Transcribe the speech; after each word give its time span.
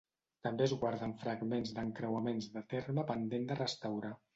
També 0.47 0.65
es 0.67 0.73
guarden 0.83 1.13
fragments 1.25 1.75
d'encreuaments 1.77 2.51
de 2.59 2.67
terme 2.77 3.09
pendent 3.15 3.51
de 3.53 3.65
restaurar. 3.67 4.19